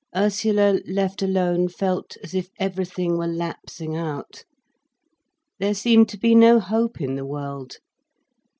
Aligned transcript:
Ursula, 0.15 0.79
left 0.87 1.21
alone, 1.21 1.67
felt 1.67 2.17
as 2.23 2.33
if 2.33 2.49
everything 2.57 3.19
were 3.19 3.27
lapsing 3.27 3.95
out. 3.95 4.45
There 5.59 5.75
seemed 5.75 6.09
to 6.09 6.17
be 6.17 6.33
no 6.33 6.59
hope 6.59 6.99
in 6.99 7.13
the 7.13 7.23
world. 7.23 7.77